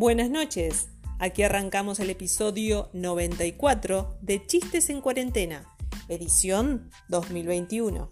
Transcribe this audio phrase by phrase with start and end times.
[0.00, 0.90] Buenas noches.
[1.18, 5.66] Aquí arrancamos el episodio 94 de Chistes en Cuarentena,
[6.06, 8.08] edición 2021.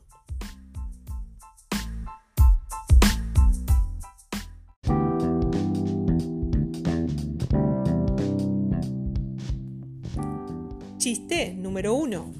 [10.98, 12.32] Chiste número 1.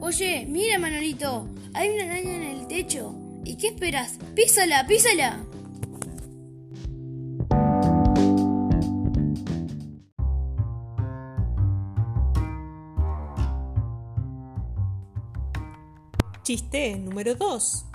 [0.00, 3.14] Oye, mira Manolito, hay una araña en el techo.
[3.44, 4.18] ¿Y qué esperas?
[4.34, 5.46] ¡Písala, písala!
[16.46, 17.86] Chiste número 2.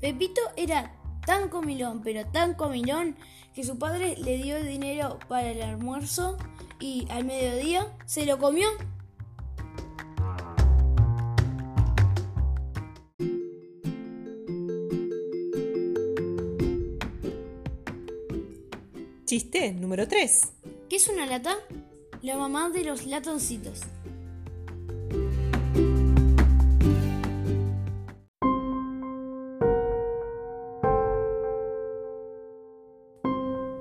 [0.00, 0.92] Pepito era
[1.24, 3.14] tan comilón, pero tan comilón,
[3.54, 6.36] que su padre le dio el dinero para el almuerzo
[6.80, 8.66] y al mediodía se lo comió.
[19.24, 20.52] Chiste número 3.
[20.90, 21.54] ¿Qué es una lata?
[22.22, 23.82] La mamá de los latoncitos.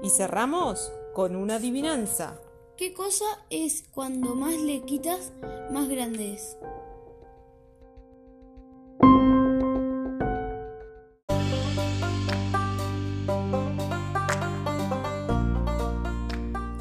[0.08, 2.40] Y cerramos con una adivinanza.
[2.78, 5.34] ¿Qué cosa es cuando más le quitas,
[5.70, 6.56] más grande es?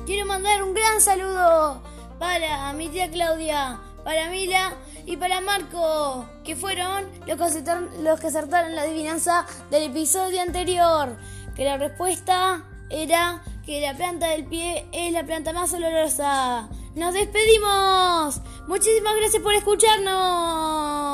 [0.07, 1.83] Quiero mandar un gran saludo
[2.21, 4.73] para mi tía Claudia, para Mila
[5.05, 10.41] y para Marco, que fueron los que acertaron, los que acertaron la adivinanza del episodio
[10.43, 11.17] anterior.
[11.57, 16.69] Que la respuesta era que la planta del pie es la planta más olorosa.
[16.95, 18.41] ¡Nos despedimos!
[18.69, 21.06] Muchísimas gracias por escucharnos.